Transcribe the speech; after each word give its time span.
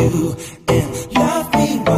you 0.00 0.36
and 0.68 1.12
love 1.14 1.54
me. 1.54 1.97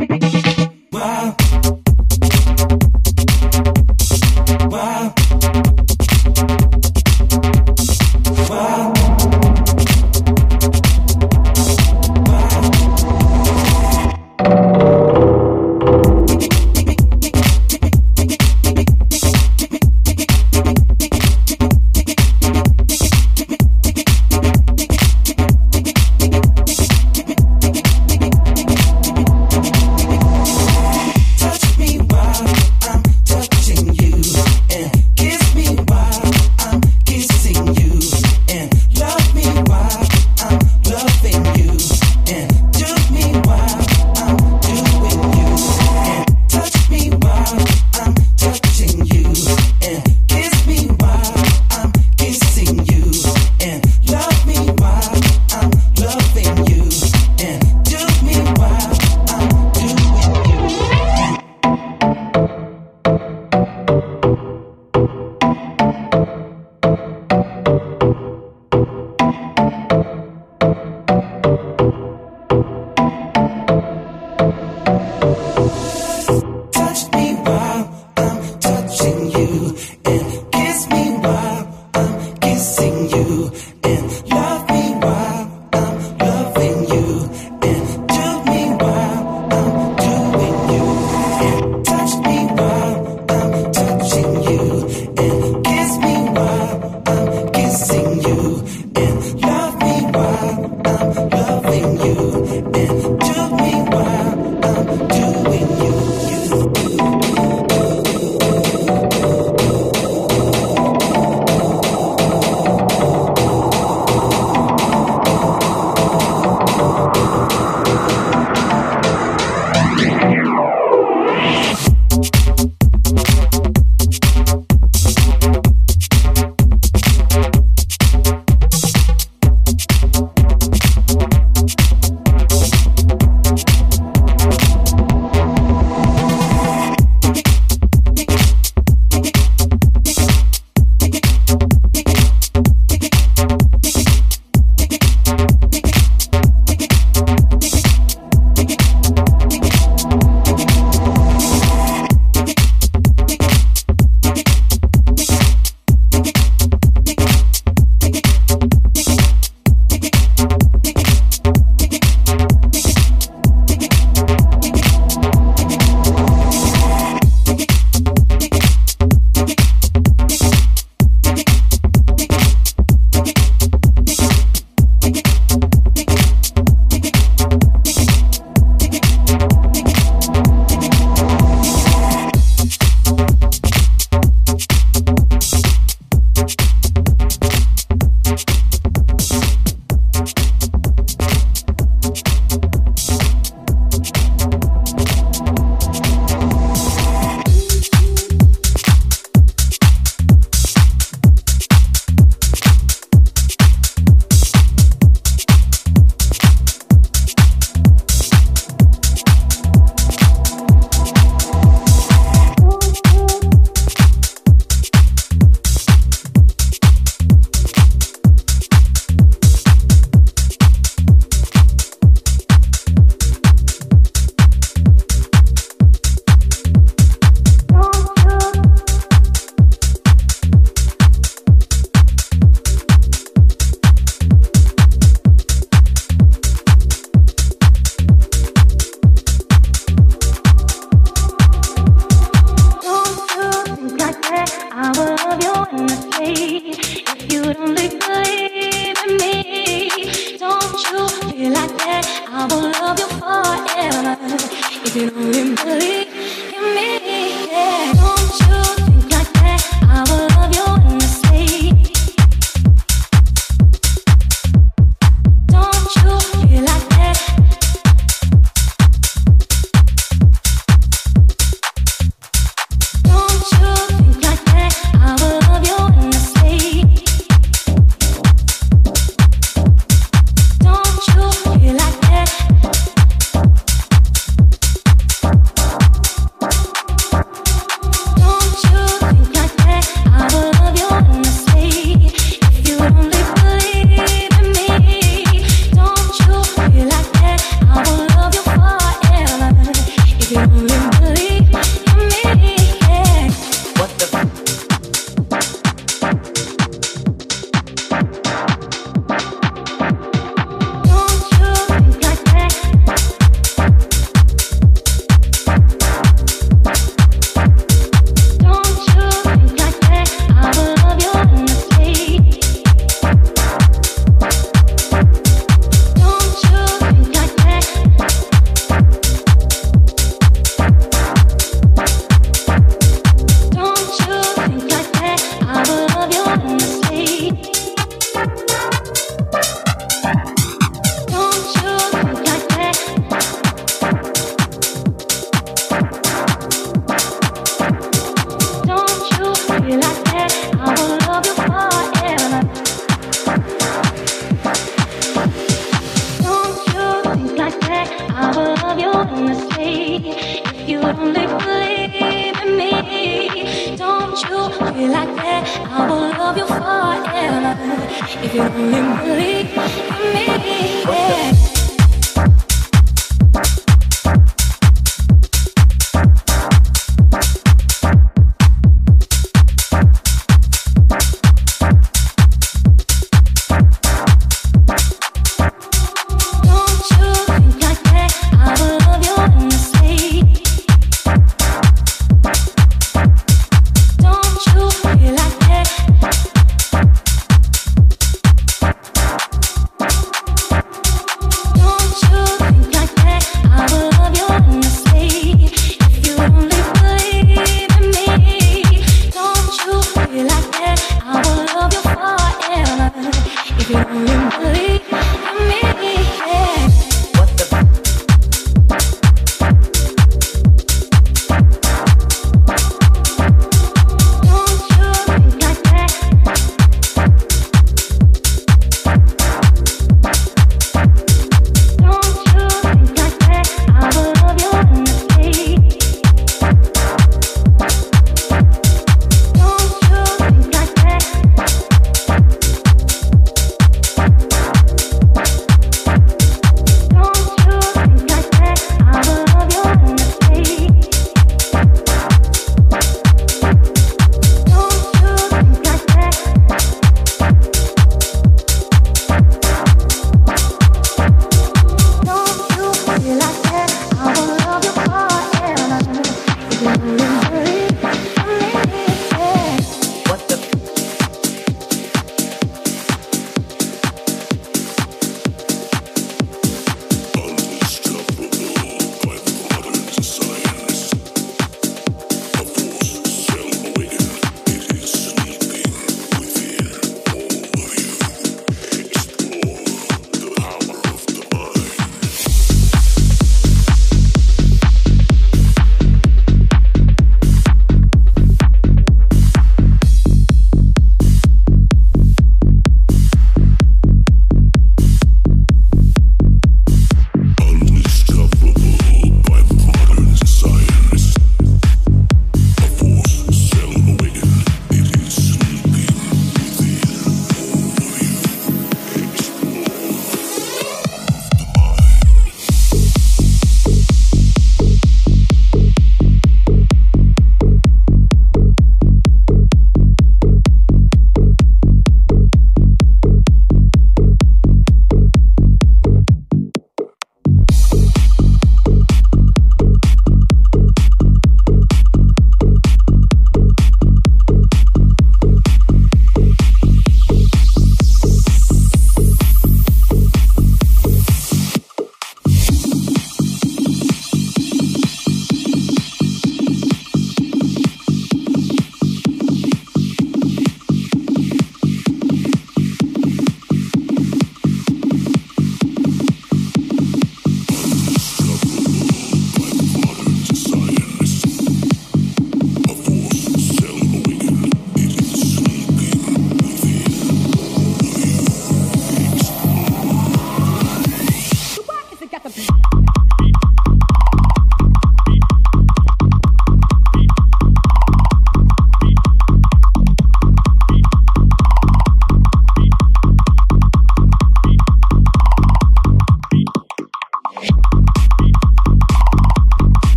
Wow. 0.00 1.39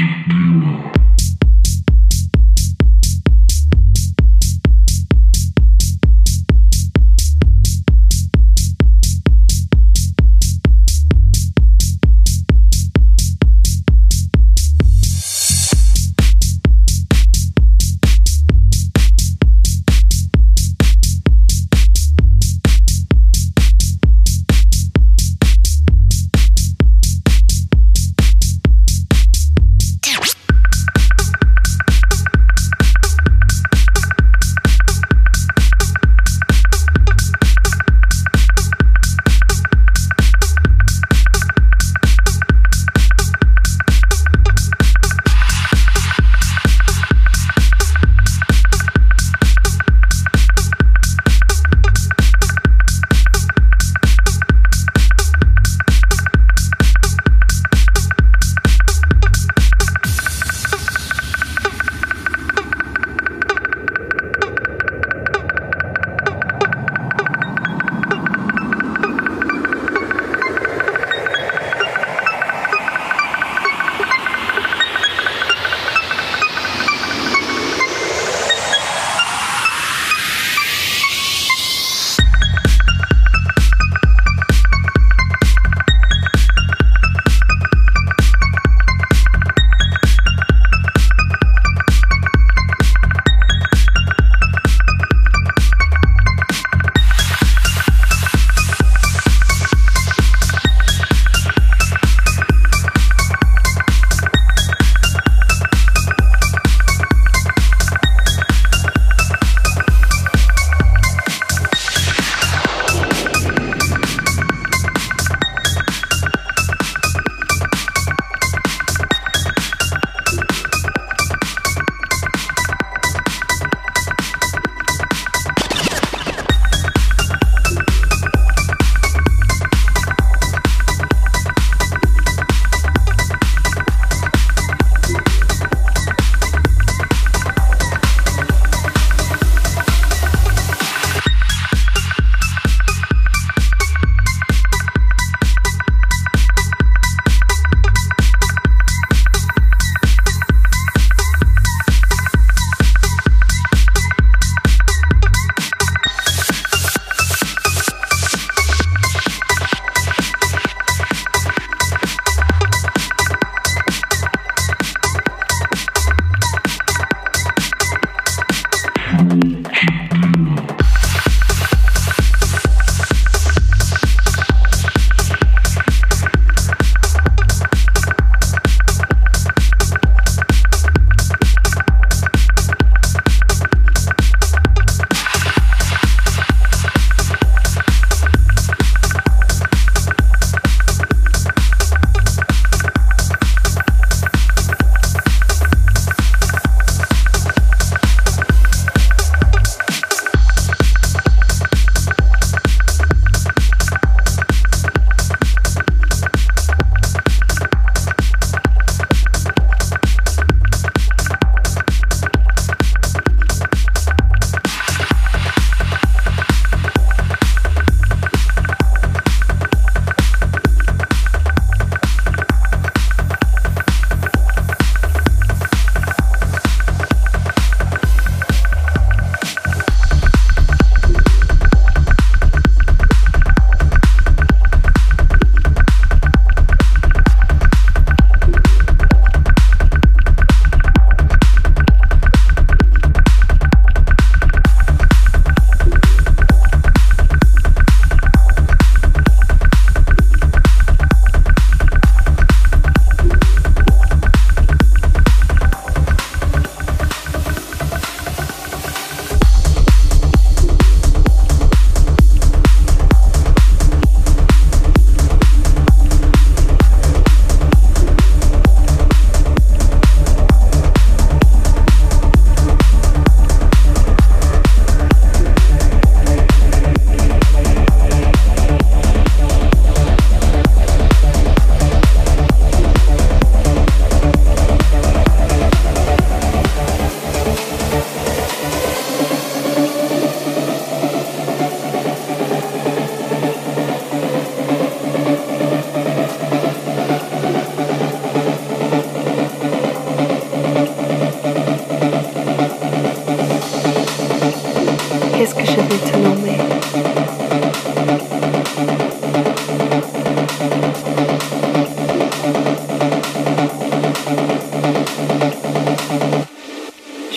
Keep 0.00 0.28
the 0.28 0.99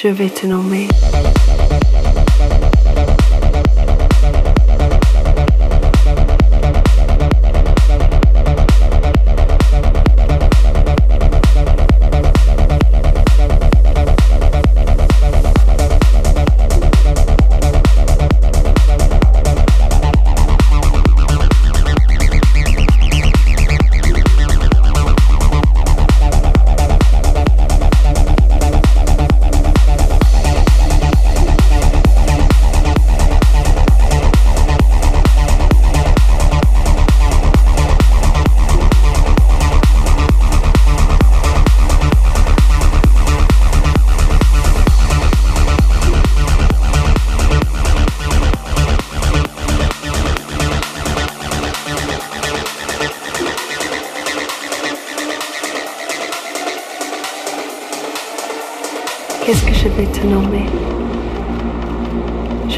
je 0.04 0.10
vais 0.10 0.30
te 0.30 0.46
nommer. 0.46 0.90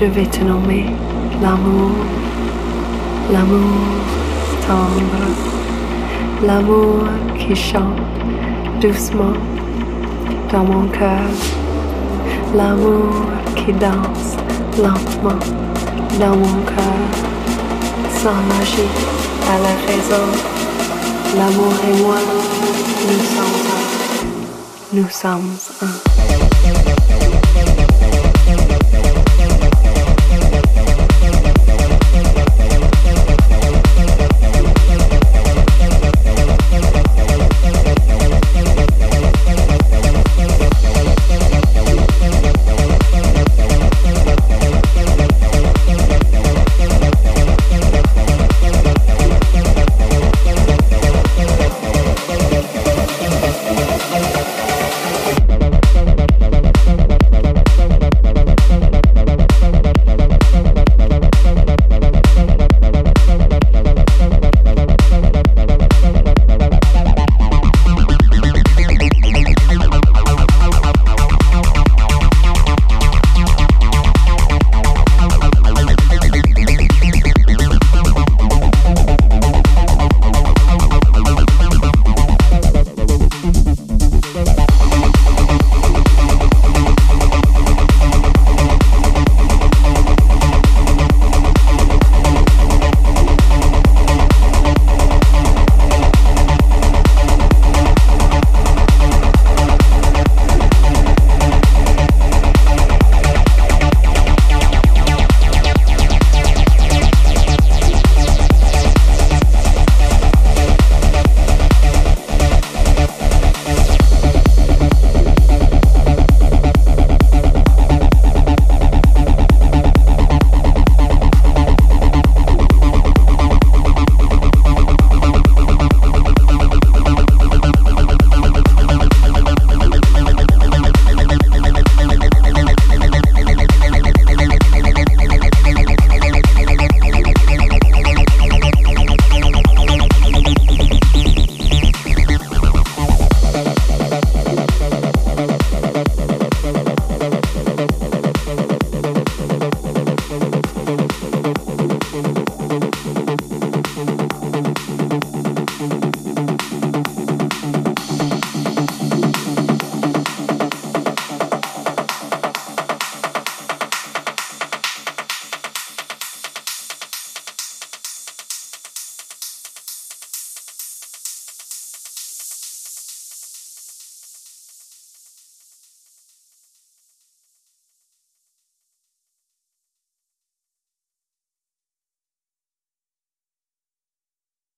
Je 0.05 0.11
vais 0.11 0.27
te 0.27 0.43
nommer 0.43 0.85
l'amour, 1.41 1.89
l'amour 3.33 3.73
tendre, 4.67 5.25
l'amour 6.45 7.07
qui 7.39 7.55
chante 7.55 7.97
doucement 8.79 9.33
dans 10.51 10.63
mon 10.63 10.87
cœur, 10.89 11.27
l'amour 12.55 13.15
qui 13.55 13.73
danse 13.73 14.37
lentement 14.77 15.39
dans 16.19 16.35
mon 16.35 16.57
cœur, 16.71 17.01
sans 18.21 18.39
magie 18.53 18.93
à 19.49 19.57
la 19.57 19.73
raison. 19.87 20.27
L'amour 21.35 21.73
et 21.89 22.03
moi, 22.03 22.17
nous 23.07 23.23
sommes 23.33 23.59
un. 23.73 24.97
Nous 24.97 25.09
sommes 25.09 25.55
un. 25.81 26.34